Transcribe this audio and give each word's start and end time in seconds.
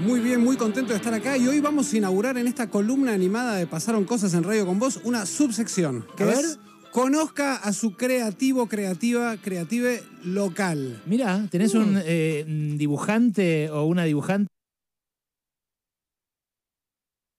Muy 0.00 0.20
bien, 0.20 0.40
muy 0.40 0.56
contento 0.56 0.92
de 0.92 0.96
estar 0.96 1.12
acá 1.12 1.36
y 1.36 1.46
hoy 1.46 1.60
vamos 1.60 1.92
a 1.92 1.96
inaugurar 1.98 2.38
en 2.38 2.46
esta 2.46 2.70
columna 2.70 3.12
animada 3.12 3.56
de 3.56 3.66
Pasaron 3.66 4.06
Cosas 4.06 4.32
en 4.32 4.44
Radio 4.44 4.64
con 4.64 4.78
Vos 4.78 4.98
una 5.04 5.26
subsección 5.26 6.06
que 6.16 6.22
A 6.22 6.26
ver. 6.26 6.38
es 6.38 6.58
Conozca 6.90 7.56
a 7.56 7.72
su 7.72 7.94
creativo, 7.96 8.66
creativa, 8.66 9.36
creative 9.36 10.02
local. 10.24 11.00
Mira, 11.06 11.46
tenés 11.50 11.74
un 11.74 12.00
eh, 12.04 12.44
un 12.48 12.78
dibujante 12.78 13.70
o 13.70 13.84
una 13.84 14.04
dibujante 14.04 14.48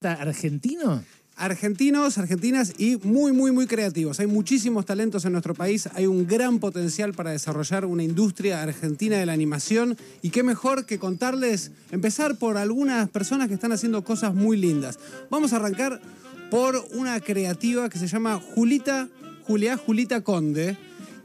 argentino. 0.02 1.02
Argentinos, 1.42 2.18
argentinas 2.18 2.72
y 2.78 2.98
muy, 3.02 3.32
muy, 3.32 3.50
muy 3.50 3.66
creativos. 3.66 4.20
Hay 4.20 4.28
muchísimos 4.28 4.86
talentos 4.86 5.24
en 5.24 5.32
nuestro 5.32 5.54
país, 5.54 5.88
hay 5.92 6.06
un 6.06 6.24
gran 6.24 6.60
potencial 6.60 7.14
para 7.14 7.32
desarrollar 7.32 7.84
una 7.84 8.04
industria 8.04 8.62
argentina 8.62 9.16
de 9.16 9.26
la 9.26 9.32
animación 9.32 9.96
y 10.22 10.30
qué 10.30 10.44
mejor 10.44 10.86
que 10.86 11.00
contarles, 11.00 11.72
empezar 11.90 12.36
por 12.36 12.58
algunas 12.58 13.10
personas 13.10 13.48
que 13.48 13.54
están 13.54 13.72
haciendo 13.72 14.04
cosas 14.04 14.34
muy 14.34 14.56
lindas. 14.56 15.00
Vamos 15.30 15.52
a 15.52 15.56
arrancar 15.56 16.00
por 16.48 16.76
una 16.92 17.18
creativa 17.18 17.88
que 17.88 17.98
se 17.98 18.06
llama 18.06 18.40
Julita, 18.54 19.08
Julia 19.44 19.76
Julita 19.76 20.20
Conde 20.20 20.76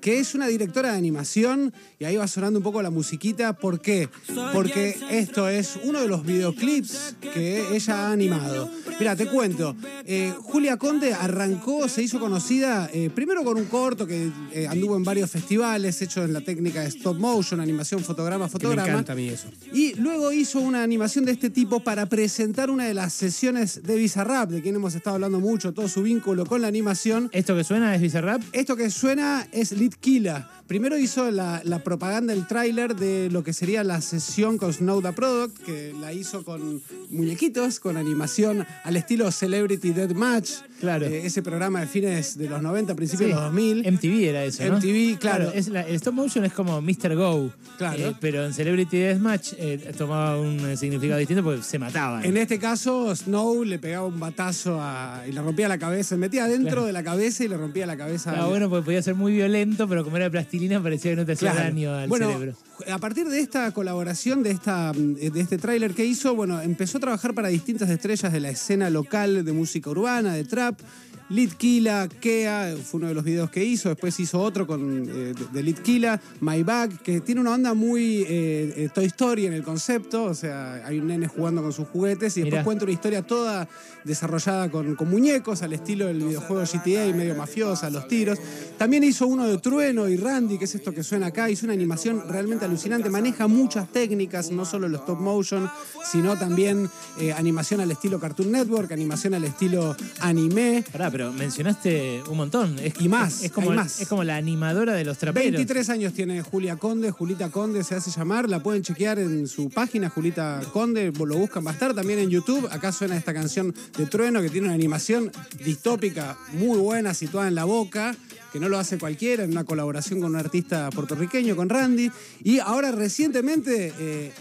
que 0.01 0.19
es 0.19 0.35
una 0.35 0.47
directora 0.47 0.91
de 0.91 0.97
animación 0.97 1.73
y 1.99 2.05
ahí 2.05 2.15
va 2.15 2.27
sonando 2.27 2.59
un 2.59 2.63
poco 2.63 2.81
la 2.81 2.89
musiquita. 2.89 3.53
¿Por 3.53 3.81
qué? 3.81 4.09
Porque 4.53 4.97
esto 5.09 5.49
es 5.49 5.77
uno 5.83 5.99
de 5.99 6.07
los 6.07 6.25
videoclips 6.25 7.15
que 7.19 7.75
ella 7.75 8.07
ha 8.07 8.11
animado. 8.11 8.69
Mira, 8.99 9.15
te 9.15 9.27
cuento. 9.27 9.75
Eh, 10.09 10.33
Julia 10.41 10.77
Conde 10.77 11.13
arrancó, 11.13 11.89
se 11.89 12.01
hizo 12.01 12.17
conocida 12.19 12.89
eh, 12.93 13.09
primero 13.13 13.43
con 13.43 13.57
un 13.57 13.65
corto 13.65 14.07
que 14.07 14.31
eh, 14.53 14.65
anduvo 14.65 14.95
en 14.95 15.03
varios 15.03 15.29
festivales, 15.29 16.01
hecho 16.01 16.23
en 16.23 16.31
la 16.31 16.39
técnica 16.41 16.79
de 16.81 16.87
stop 16.87 17.17
motion, 17.19 17.59
animación, 17.59 18.01
fotograma, 18.01 18.45
Que 18.45 18.47
me 18.47 18.51
fotograma. 18.51 18.87
encanta 18.87 19.11
a 19.11 19.15
mí 19.17 19.27
eso. 19.27 19.49
Y 19.73 19.95
luego 19.95 20.31
hizo 20.31 20.59
una 20.61 20.81
animación 20.81 21.25
de 21.25 21.33
este 21.33 21.49
tipo 21.49 21.81
para 21.81 22.05
presentar 22.07 22.69
una 22.69 22.85
de 22.85 22.93
las 22.93 23.11
sesiones 23.13 23.83
de 23.83 23.97
Bizarrap, 23.97 24.49
de 24.49 24.61
quien 24.61 24.75
hemos 24.75 24.95
estado 24.95 25.15
hablando 25.15 25.41
mucho, 25.41 25.73
todo 25.73 25.89
su 25.89 26.03
vínculo 26.03 26.45
con 26.45 26.61
la 26.61 26.69
animación. 26.69 27.29
¿Esto 27.33 27.55
que 27.55 27.65
suena 27.65 27.93
es 27.93 28.01
Bizarrap? 28.01 28.41
Esto 28.53 28.77
que 28.77 28.89
suena 28.89 29.45
es 29.51 29.73
Litkila. 29.73 30.49
Primero 30.67 30.97
hizo 30.97 31.31
la, 31.31 31.61
la 31.63 31.83
propaganda, 31.83 32.33
el 32.33 32.45
tráiler 32.47 32.95
de 32.95 33.29
lo 33.29 33.43
que 33.43 33.53
sería 33.53 33.83
la 33.83 34.01
sesión 34.01 34.57
con 34.57 34.73
Snow 34.73 35.01
the 35.01 35.13
Product, 35.13 35.57
que 35.65 35.93
la 35.99 36.11
hizo 36.13 36.43
con 36.43 36.81
muñequitos, 37.09 37.79
con 37.79 37.95
animación 37.97 38.65
al 38.83 38.95
estilo 38.97 39.31
Celebrity 39.31 39.91
Deathmatch. 39.97 40.61
Claro. 40.79 41.05
Eh, 41.07 41.25
ese 41.25 41.41
programa 41.41 41.81
de 41.81 41.87
fines 41.87 42.37
de 42.37 42.47
los 42.49 42.61
90, 42.61 42.95
principios 42.95 43.27
Sí. 43.29 43.33
de 43.33 43.33
los 43.33 43.43
2000. 43.43 43.85
MTV 43.85 44.29
era 44.29 44.43
eso, 44.43 44.63
¿no? 44.65 44.77
MTV, 44.77 45.17
claro. 45.19 45.51
es 45.53 45.67
la- 45.69 45.81
el 45.81 45.95
stop 45.95 46.13
motion 46.13 46.45
es 46.45 46.53
como 46.53 46.81
Mr. 46.81 47.15
Go. 47.15 47.51
Claro. 47.77 47.97
eh, 48.09 48.15
pero 48.19 48.45
en 48.45 48.53
Celebrity 48.53 48.97
Deathmatch 48.97 49.53
eh, 49.57 49.93
tomaba 49.97 50.39
un 50.39 50.75
significado 50.77 51.19
distinto 51.19 51.43
porque 51.43 51.61
se 51.63 51.77
mataban. 51.79 52.25
En 52.25 52.37
este 52.37 52.57
caso, 52.59 53.15
Snow 53.15 53.63
le 53.63 53.79
pegaba 53.79 54.05
un 54.07 54.19
batazo 54.19 54.79
a- 54.81 55.23
y 55.27 55.31
le 55.31 55.41
rompía 55.41 55.67
la 55.67 55.77
cabeza, 55.77 56.09
se 56.09 56.17
metía 56.17 56.47
dentro 56.47 56.71
Claro. 56.71 56.85
de 56.85 56.93
la 56.93 57.03
cabeza 57.03 57.43
y 57.43 57.47
le 57.47 57.57
rompía 57.57 57.85
la 57.85 57.97
cabeza. 57.97 58.31
Al- 58.31 58.49
bueno 58.49 58.69
porque 58.69 58.85
podía 58.85 59.01
ser 59.01 59.15
muy 59.15 59.31
violento, 59.33 59.87
pero 59.87 60.03
como 60.03 60.17
era 60.17 60.29
plastilina 60.29 60.81
parecía 60.81 61.11
que 61.11 61.17
no 61.17 61.25
te 61.25 61.33
hacía 61.33 61.53
daño 61.53 61.93
al 61.93 62.07
bueno, 62.09 62.27
cerebro. 62.31 62.53
A 62.91 62.99
partir 62.99 63.27
de 63.27 63.39
esta 63.39 63.71
colaboración, 63.71 64.43
de, 64.43 64.51
esta, 64.51 64.91
de 64.93 65.39
este 65.41 65.57
tráiler 65.57 65.93
que 65.95 66.05
hizo, 66.05 66.35
bueno, 66.35 66.61
empezó 66.61 66.97
a 66.99 67.01
trabajar 67.01 67.33
para 67.33 67.47
distintas 67.47 67.89
estrellas 67.89 68.31
de 68.31 68.39
la 68.39 68.49
escena 68.49 68.89
local 68.91 69.43
de 69.43 69.51
música 69.51 69.89
urbana, 69.89 70.33
de 70.33 70.43
trap. 70.43 70.66
up. 70.67 70.81
Litkila, 71.29 72.07
Kea, 72.07 72.75
fue 72.83 72.99
uno 72.99 73.07
de 73.09 73.13
los 73.13 73.23
videos 73.23 73.49
que 73.49 73.63
hizo. 73.63 73.89
Después 73.89 74.17
hizo 74.19 74.39
otro 74.39 74.65
con, 74.65 75.05
eh, 75.09 75.33
de, 75.51 75.63
Litkila, 75.63 76.19
My 76.39 76.63
Bag, 76.63 77.01
que 77.01 77.19
tiene 77.19 77.41
una 77.41 77.53
onda 77.53 77.73
muy 77.73 78.21
eh, 78.21 78.73
eh, 78.77 78.89
Toy 78.93 79.05
Story 79.05 79.45
en 79.45 79.53
el 79.53 79.63
concepto. 79.63 80.23
O 80.23 80.33
sea, 80.33 80.85
hay 80.85 80.99
un 80.99 81.07
nene 81.07 81.27
jugando 81.27 81.61
con 81.61 81.73
sus 81.73 81.87
juguetes 81.87 82.37
y 82.37 82.41
después 82.41 82.53
Mirá. 82.53 82.63
cuenta 82.63 82.85
una 82.85 82.93
historia 82.93 83.21
toda 83.23 83.67
desarrollada 84.05 84.71
con, 84.71 84.95
con 84.95 85.09
muñecos, 85.09 85.61
al 85.63 85.73
estilo 85.73 86.05
del 86.05 86.23
videojuego 86.23 86.63
GTA, 86.63 87.13
medio 87.13 87.35
mafiosa, 87.35 87.89
los 87.89 88.07
tiros. 88.07 88.39
También 88.77 89.03
hizo 89.03 89.27
uno 89.27 89.45
de 89.47 89.57
Trueno 89.57 90.07
y 90.07 90.15
Randy, 90.15 90.57
que 90.57 90.65
es 90.65 90.75
esto 90.75 90.93
que 90.93 91.03
suena 91.03 91.27
acá. 91.27 91.49
Hizo 91.49 91.65
una 91.65 91.73
animación 91.73 92.23
realmente 92.29 92.63
alucinante. 92.63 93.09
Maneja 93.09 93.47
muchas 93.47 93.91
técnicas, 93.91 94.49
no 94.51 94.63
solo 94.63 94.87
los 94.87 95.01
stop 95.01 95.19
motion, 95.19 95.69
sino 96.09 96.37
también 96.37 96.89
eh, 97.19 97.33
animación 97.33 97.81
al 97.81 97.91
estilo 97.91 98.19
Cartoon 98.19 98.51
Network, 98.51 98.91
animación 98.91 99.33
al 99.33 99.43
estilo 99.43 99.95
anime. 100.21 100.83
Pará, 100.91 101.11
pero 101.17 101.33
mencionaste 101.33 102.21
un 102.29 102.37
montón. 102.37 102.77
Es, 102.77 102.93
Y 103.01 103.09
más, 103.09 103.39
Es, 103.39 103.45
es 103.45 103.51
como, 103.51 103.69
hay 103.71 103.77
el- 103.77 103.83
más. 103.83 103.99
es 104.01 104.07
como 104.07 104.23
la 104.23 104.35
animadora 104.35 104.93
de 104.93 105.03
los 105.03 105.17
traperos. 105.17 105.51
23 105.53 105.89
años 105.89 106.13
tiene 106.13 106.43
Julia 106.43 106.75
Conde, 106.75 107.09
Julita 107.09 107.49
Conde 107.49 107.83
se 107.83 107.95
hace 107.95 108.11
llamar, 108.11 108.47
la 108.47 108.61
pueden 108.61 108.83
chequear 108.83 109.17
en 109.17 109.47
su 109.47 109.71
página, 109.71 110.09
Julita 110.09 110.61
Conde, 110.71 111.11
lo 111.11 111.37
buscan, 111.39 111.65
va 111.65 111.71
a 111.71 111.73
estar 111.73 111.95
también 111.95 112.19
en 112.19 112.29
YouTube. 112.29 112.67
Acá 112.71 112.91
suena 112.91 113.17
esta 113.17 113.33
canción 113.33 113.73
de 113.97 114.05
Trueno 114.05 114.43
que 114.43 114.51
tiene 114.51 114.67
una 114.67 114.75
animación 114.75 115.31
distópica 115.65 116.37
muy 116.53 116.77
buena, 116.77 117.15
situada 117.15 117.47
en 117.47 117.55
la 117.55 117.63
boca, 117.65 118.15
que 118.53 118.59
no 118.59 118.69
lo 118.69 118.77
hace 118.77 118.99
cualquiera, 118.99 119.43
en 119.43 119.49
una 119.51 119.63
colaboración 119.63 120.21
con 120.21 120.29
un 120.35 120.39
artista 120.39 120.91
puertorriqueño, 120.91 121.55
con 121.55 121.67
Randy. 121.67 122.11
Y 122.43 122.59
ahora 122.59 122.91
recientemente 122.91 123.91
eh, 123.97 124.31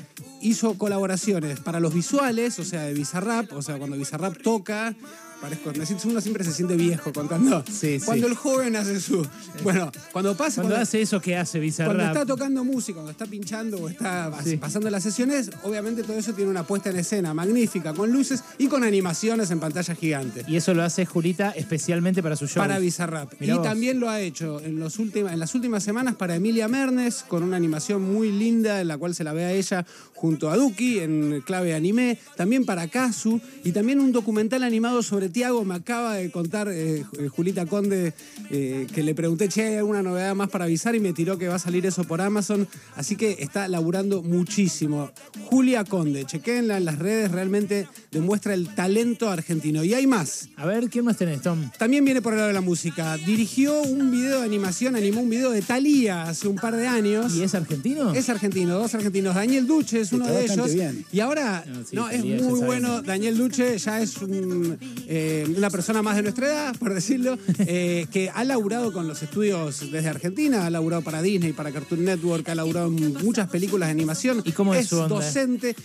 hizo 0.43 0.77
colaboraciones 0.77 1.59
para 1.61 1.81
los 1.81 1.95
visuales, 1.95 2.59
o 2.59 2.65
sea, 2.65 2.83
de 2.83 2.93
Bizarrap, 2.93 3.51
o 3.55 3.63
sea, 3.63 3.79
cuando 3.79 3.97
Bizarrap 3.97 4.37
toca. 4.43 4.95
Parezco, 5.41 5.71
uno 6.09 6.21
siempre 6.21 6.45
se 6.45 6.53
siente 6.53 6.77
viejo 6.77 7.13
contando. 7.13 7.63
Sí, 7.71 8.01
sí. 8.01 8.07
Cuando 8.07 8.27
el 8.27 8.35
joven 8.35 8.75
hace 8.77 9.01
su. 9.01 9.27
Bueno, 9.63 9.93
cuando 10.13 10.37
pasa. 10.37 10.63
Cuando 10.63 10.77
hace 10.81 11.03
eso 11.03 11.21
que 11.21 11.37
hace 11.37 11.59
Cuando 11.59 11.67
Bizarrap. 11.67 12.07
está 12.15 12.27
tocando 12.27 12.65
música, 12.65 12.95
cuando 12.95 13.11
está 13.13 13.27
pinchando 13.27 13.77
o 13.79 13.89
está 13.89 14.33
Sí. 14.43 14.57
pasando 14.57 14.89
las 14.91 15.03
sesiones, 15.03 15.51
obviamente 15.63 16.03
todo 16.03 16.17
eso 16.19 16.33
tiene 16.33 16.51
una 16.51 16.63
puesta 16.67 16.91
en 16.91 16.97
escena 16.97 17.35
magnífica, 17.35 17.93
con 17.93 18.11
luces 18.13 18.43
y 18.59 18.67
con 18.69 18.83
animaciones 18.83 19.51
en 19.51 19.61
pantalla 19.61 19.95
gigante. 19.95 20.45
Y 20.49 20.57
eso 20.57 20.73
lo 20.75 20.83
hace 20.83 21.05
Julita 21.05 21.51
especialmente 21.51 22.23
para 22.23 22.35
su 22.37 22.47
show. 22.47 22.63
Para 22.63 22.79
Bizarrap. 22.79 23.35
Y 23.35 23.37
Mirá 23.45 23.57
vos. 23.57 23.65
también 23.65 24.01
lo 24.01 24.09
ha 24.09 24.21
hecho 24.21 24.61
en, 24.61 24.79
los 24.81 24.99
última- 24.99 25.33
en 25.33 25.39
las 25.39 25.55
últimas 25.55 25.83
semanas 25.85 26.15
para 26.17 26.35
Emilia 26.37 26.67
Mernes, 26.69 27.25
con 27.29 27.43
una 27.43 27.57
animación 27.57 28.03
muy 28.03 28.33
linda 28.33 28.81
en 28.81 28.89
la 28.89 28.97
cual 28.97 29.15
se 29.15 29.23
la 29.25 29.33
ve 29.33 29.45
a 29.45 29.53
ella 29.53 29.87
junto 30.15 30.51
a 30.51 30.57
Duki 30.57 31.01
en 31.01 31.43
clave 31.45 31.75
anime. 31.75 32.19
También 32.37 32.65
para 32.65 32.89
Kazu. 32.89 33.41
Y 33.65 33.73
también 33.73 34.01
un 34.01 34.13
documental 34.13 34.63
animado 34.63 35.03
sobre 35.03 35.26
Tiago. 35.31 35.65
Me 35.65 35.75
acaba 35.75 36.15
de 36.15 36.31
contar 36.31 36.69
eh, 36.69 37.05
eh, 37.19 37.29
Julita 37.29 37.67
Conde 37.67 38.15
eh, 38.51 38.87
que 38.93 39.03
le 39.03 39.15
pregunté, 39.15 39.49
che, 39.49 39.65
¿hay 39.67 39.77
alguna 39.77 40.03
novedad 40.03 40.35
más 40.35 40.49
para 40.51 40.65
avisar? 40.65 40.95
Y 40.95 41.01
me 41.01 41.13
tiró 41.13 41.39
que 41.39 41.49
va 41.49 41.57
a 41.57 41.59
salir 41.59 41.87
eso 41.87 42.05
por 42.05 42.21
Amazon. 42.21 42.69
Así 42.95 43.17
que 43.17 43.37
está 43.41 43.69
laburando 43.69 44.23
muchísimo. 44.23 45.11
Julia 45.47 45.85
Conde, 45.85 46.25
chequéenla 46.25 46.77
en 46.77 46.85
las 46.85 46.99
redes, 46.99 47.31
realmente 47.31 47.89
demuestra 48.11 48.55
el 48.55 48.75
talento 48.75 49.29
argentino. 49.29 49.85
Y 49.85 49.95
hay 49.95 50.07
más. 50.07 50.49
A 50.57 50.67
ver, 50.67 50.89
¿quién 50.91 51.05
más 51.05 51.17
tenés, 51.17 51.43
Tom? 51.43 51.71
También 51.79 52.05
viene 52.05 52.23
por 52.23 52.33
el 52.33 52.39
lado 52.39 52.49
de 52.49 52.55
la 52.55 52.61
música. 52.61 53.17
Dirigió 53.19 53.83
un 53.83 54.11
video 54.11 54.41
de 54.41 54.47
animación, 54.47 54.97
animó 54.97 55.21
un 55.21 55.31
video 55.31 55.51
de 55.51 55.63
Thalía 55.63 56.25
hace 56.25 56.49
un 56.49 56.57
par 56.57 56.77
de 56.77 56.87
años. 56.87 57.35
¿Y 57.35 57.43
es 57.43 57.55
argentino? 57.55 58.13
Es 58.13 58.29
argentino, 58.29 58.75
dos 58.79 58.95
argentinos. 58.95 59.35
Daniel 59.35 59.67
Duche 59.67 60.01
es 60.01 60.13
uno 60.13 60.27
de 60.27 60.45
ellos. 60.45 60.73
bien. 60.73 61.05
Y 61.13 61.21
ahora, 61.21 61.65
No, 61.67 61.85
sí, 61.85 61.97
no, 61.97 62.09
es 62.11 62.25
muy 62.25 62.61
bueno. 62.61 63.03
Daniel 63.03 63.37
Duche 63.37 63.79
ya 63.79 64.01
es 64.01 64.17
un, 64.19 64.79
eh, 65.07 65.16
una 65.57 65.71
persona 65.71 66.03
más 66.03 66.17
de 66.17 66.23
nuestra 66.23 66.47
edad, 66.47 66.77
por 66.77 66.95
decirlo, 66.95 67.39
eh, 67.59 68.07
que 68.11 68.31
ha 68.31 68.45
laburado 68.45 68.93
con 68.93 69.09
los 69.09 69.23
estudios 69.23 69.91
desde 69.91 70.09
Argentina, 70.09 70.67
ha 70.67 70.71
laburado 70.71 71.03
para 71.03 71.23
Disney, 71.23 71.53
para 71.53 71.73
Cartoon 71.73 72.05
Network, 72.05 72.49
ha 72.49 72.55
laburado 72.55 72.89
en 72.89 73.15
muchas 73.15 73.49
películas 73.49 73.89
de 73.89 73.93
animación. 73.93 74.43
¿Y 74.45 74.53
cómo 74.53 74.75
es 74.75 74.89
su 74.89 75.01
onda? 75.01 75.17
docente. 75.17 75.77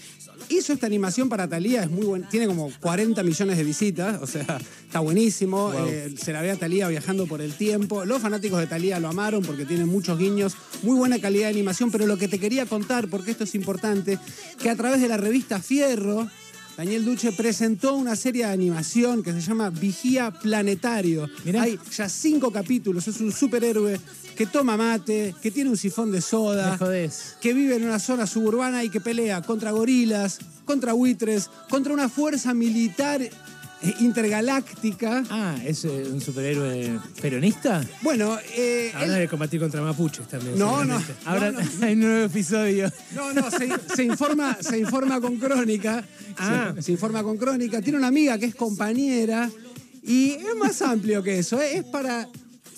Hizo 0.49 0.73
esta 0.73 0.87
animación 0.87 1.29
para 1.29 1.47
Talía, 1.47 1.83
es 1.83 1.89
muy 1.89 2.05
buen, 2.05 2.27
tiene 2.27 2.47
como 2.47 2.71
40 2.79 3.21
millones 3.23 3.57
de 3.57 3.63
visitas, 3.63 4.21
o 4.21 4.27
sea, 4.27 4.59
está 4.85 4.99
buenísimo. 4.99 5.71
Wow. 5.71 5.87
Eh, 5.87 6.15
se 6.17 6.33
la 6.33 6.41
ve 6.41 6.51
a 6.51 6.55
Talía 6.55 6.87
viajando 6.87 7.27
por 7.27 7.41
el 7.41 7.53
tiempo. 7.53 8.05
Los 8.05 8.21
fanáticos 8.21 8.59
de 8.59 8.67
Talía 8.67 8.99
lo 8.99 9.07
amaron 9.07 9.43
porque 9.43 9.65
tiene 9.65 9.85
muchos 9.85 10.17
guiños, 10.17 10.55
muy 10.83 10.97
buena 10.97 11.19
calidad 11.19 11.45
de 11.45 11.53
animación, 11.53 11.91
pero 11.91 12.07
lo 12.07 12.17
que 12.17 12.27
te 12.27 12.39
quería 12.39 12.65
contar, 12.65 13.07
porque 13.07 13.31
esto 13.31 13.43
es 13.43 13.55
importante, 13.55 14.19
que 14.59 14.69
a 14.69 14.75
través 14.75 15.01
de 15.01 15.07
la 15.07 15.17
revista 15.17 15.59
Fierro, 15.61 16.27
Daniel 16.77 17.05
Duche 17.05 17.31
presentó 17.31 17.95
una 17.95 18.15
serie 18.15 18.45
de 18.45 18.51
animación 18.51 19.23
que 19.23 19.33
se 19.33 19.41
llama 19.41 19.69
Vigía 19.69 20.31
Planetario. 20.31 21.29
Mirá. 21.43 21.63
Hay 21.63 21.79
ya 21.95 22.09
cinco 22.09 22.51
capítulos, 22.51 23.07
es 23.07 23.19
un 23.21 23.31
superhéroe 23.31 23.99
que 24.35 24.45
toma 24.45 24.77
mate, 24.77 25.35
que 25.41 25.51
tiene 25.51 25.69
un 25.69 25.77
sifón 25.77 26.11
de 26.11 26.21
soda 26.21 26.79
que 27.39 27.53
vive 27.53 27.75
en 27.75 27.83
una 27.83 27.99
zona 27.99 28.25
suburbana 28.25 28.83
y 28.83 28.89
que 28.89 29.01
pelea 29.01 29.41
contra 29.41 29.71
gorilas, 29.71 30.39
contra 30.65 30.93
buitres, 30.93 31.49
contra 31.69 31.93
una 31.93 32.09
fuerza 32.09 32.53
militar 32.53 33.21
intergaláctica. 33.99 35.23
Ah, 35.29 35.55
¿es 35.65 35.85
eh, 35.85 36.03
un 36.11 36.21
superhéroe 36.21 36.99
peronista? 37.21 37.83
Bueno, 38.01 38.37
eh, 38.55 38.91
Habla 38.93 39.15
él- 39.15 39.21
de 39.21 39.27
combatir 39.27 39.59
contra 39.59 39.81
mapuches 39.81 40.27
también. 40.27 40.57
No, 40.57 40.83
no. 40.85 40.99
seguramente. 40.99 41.13
Ahora 41.25 41.51
no. 41.51 41.59
hay 41.85 41.93
un 41.93 41.99
nuevo 42.01 42.25
episodio. 42.25 42.91
no, 43.15 43.33
no, 43.33 43.49
se, 43.51 43.69
se 43.95 44.03
informa, 44.03 44.57
se 44.61 44.77
informa 44.79 45.19
con 45.19 45.37
crónica. 45.37 46.03
Ah. 46.37 46.73
se, 46.75 46.81
se 46.83 46.91
informa 46.93 47.23
con 47.23 47.37
crónica. 47.37 47.81
Tiene 47.81 47.97
una 47.97 48.07
amiga 48.07 48.37
que 48.37 48.45
es 48.45 48.55
compañera 48.55 49.49
y 50.03 50.31
es 50.31 50.55
más 50.59 50.81
amplio 50.81 51.21
que 51.23 51.39
eso. 51.39 51.61
¿eh? 51.61 51.77
Es 51.77 51.83
para 51.85 52.27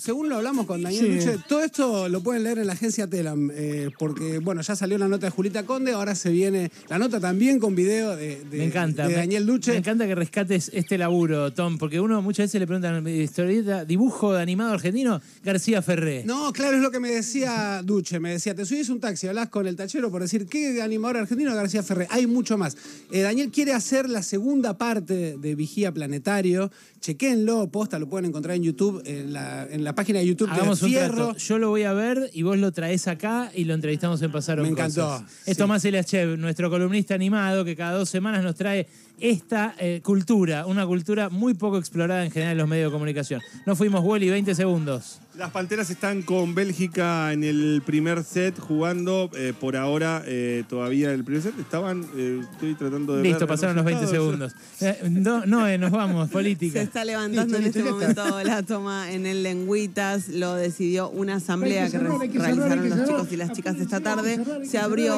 según 0.04 0.28
lo 0.28 0.36
hablamos 0.36 0.66
con 0.66 0.82
Daniel 0.82 1.04
Sí. 1.04 1.26
Duche, 1.26 1.38
todo 1.48 1.64
esto 1.64 2.08
lo 2.10 2.20
pueden 2.22 2.42
leer 2.42 2.58
en 2.58 2.66
la 2.66 2.74
agencia 2.74 3.06
Telam, 3.08 3.50
eh, 3.54 3.88
porque 3.98 4.38
bueno, 4.38 4.60
ya 4.60 4.76
salió 4.76 4.98
la 4.98 5.08
nota 5.08 5.26
de 5.26 5.30
Julita 5.30 5.64
Conde, 5.64 5.92
ahora 5.92 6.14
se 6.14 6.30
viene 6.30 6.70
la 6.88 6.98
nota 6.98 7.20
también 7.20 7.58
con 7.58 7.74
video 7.74 8.14
de, 8.16 8.44
de- 8.44 8.58
me 8.58 8.64
encanta. 8.64 9.08
de 9.08 9.14
Daniel 9.14 9.46
Duche. 9.46 9.70
Me 9.72 9.78
encanta 9.78 10.06
que 10.06 10.14
rescates 10.14 10.70
este 10.74 10.98
laburo, 10.98 11.52
Tom, 11.52 11.78
porque 11.78 12.00
uno 12.00 12.20
muchas 12.20 12.44
veces 12.44 12.60
le 12.60 12.66
preguntan, 12.66 13.06
historieta, 13.08 13.84
dibujo 13.86 14.32
de 14.34 14.42
animado 14.42 14.72
argentino, 14.74 15.20
García 15.42 15.80
Ferré. 15.80 16.22
No, 16.26 16.52
claro, 16.52 16.76
es 16.76 16.82
lo 16.82 16.90
que 16.90 17.00
me 17.00 17.10
decía 17.10 17.80
Duche. 17.82 18.20
Me 18.20 18.32
decía, 18.32 18.54
te 18.54 18.66
subís 18.66 18.88
un 18.90 19.00
taxi, 19.00 19.26
hablas 19.26 19.48
con 19.48 19.66
el 19.66 19.74
tachero 19.76 20.10
por 20.10 20.20
decir, 20.20 20.46
¿qué 20.46 20.82
animador 20.82 21.16
argentino 21.18 21.54
García 21.54 21.82
Ferré? 21.82 22.06
Hay 22.10 22.26
mucho 22.26 22.58
más. 22.58 22.76
Eh, 23.10 23.20
Daniel 23.22 23.50
quiere 23.50 23.72
hacer 23.72 24.08
la 24.10 24.22
segunda 24.22 24.76
parte 24.76 25.36
de 25.38 25.54
Vigía 25.54 25.92
Planetario. 25.92 26.70
Chequenlo, 27.00 27.68
posta, 27.70 27.98
lo 27.98 28.08
pueden 28.08 28.26
encontrar 28.26 28.56
en 28.56 28.62
YouTube, 28.62 29.02
en 29.04 29.32
la, 29.32 29.66
en 29.70 29.84
la 29.84 29.93
página 29.94 30.18
de 30.18 30.26
YouTube 30.26 30.50
Hagamos 30.50 30.82
un 30.82 30.92
trato. 30.92 31.36
Yo 31.36 31.58
lo 31.58 31.70
voy 31.70 31.82
a 31.84 31.92
ver 31.92 32.30
y 32.32 32.42
vos 32.42 32.58
lo 32.58 32.72
traés 32.72 33.08
acá 33.08 33.50
y 33.54 33.64
lo 33.64 33.74
entrevistamos 33.74 34.20
en 34.22 34.32
Pasaron 34.32 34.64
Me 34.64 34.70
encantó, 34.70 35.06
Cosas. 35.06 35.22
Es 35.46 35.54
sí. 35.54 35.54
Tomás 35.54 35.84
Eliachev, 35.84 36.36
nuestro 36.38 36.70
columnista 36.70 37.14
animado, 37.14 37.64
que 37.64 37.76
cada 37.76 37.98
dos 37.98 38.08
semanas 38.08 38.42
nos 38.42 38.54
trae 38.54 38.86
esta 39.20 39.74
eh, 39.78 40.00
cultura, 40.02 40.66
una 40.66 40.86
cultura 40.86 41.28
muy 41.30 41.54
poco 41.54 41.78
explorada 41.78 42.24
en 42.24 42.30
general 42.30 42.52
en 42.52 42.58
los 42.58 42.68
medios 42.68 42.90
de 42.90 42.92
comunicación. 42.92 43.40
No 43.66 43.76
fuimos, 43.76 44.02
Wally, 44.04 44.30
20 44.30 44.54
segundos. 44.54 45.20
Las 45.36 45.50
Panteras 45.50 45.90
están 45.90 46.22
con 46.22 46.54
Bélgica 46.54 47.32
en 47.32 47.42
el 47.42 47.82
primer 47.84 48.22
set 48.22 48.56
jugando. 48.58 49.30
eh, 49.36 49.52
por 49.58 49.76
ahora, 49.76 50.22
eh, 50.26 50.62
todavía 50.68 51.08
en 51.08 51.14
el 51.14 51.24
primer 51.24 51.42
set 51.42 51.58
estaban. 51.58 52.06
eh, 52.16 52.40
estoy 52.52 52.74
tratando 52.74 53.16
de. 53.16 53.22
Listo, 53.24 53.40
ver 53.40 53.48
pasaron 53.48 53.74
los 53.74 53.84
20 53.84 54.02
resultados. 54.06 54.52
segundos. 54.52 54.54
Eh, 54.80 55.08
no, 55.10 55.44
no, 55.44 55.66
eh, 55.66 55.76
nos 55.76 55.90
vamos, 55.90 56.28
Se 56.28 56.32
política. 56.32 56.80
está 56.80 57.04
levantando 57.04 57.58
Listo, 57.58 57.58
en 57.58 57.64
listo, 57.64 57.78
este 57.80 58.22
momento 58.22 58.44
la 58.44 58.62
toma 58.62 59.10
en 59.10 59.26
el 59.26 59.42
Lengüitas. 59.42 60.28
Lo 60.28 60.54
decidió 60.54 61.10
una 61.10 61.36
asamblea 61.36 61.86
que 61.86 61.90
cerrar, 61.90 62.12
realizaron 62.18 62.58
los 62.88 62.98
cerrar. 62.98 63.06
chicos 63.08 63.32
y 63.32 63.36
las 63.36 63.52
chicas 63.52 63.76
esta 63.80 64.00
tarde. 64.00 64.40
Se 64.64 64.78
abrió 64.78 65.12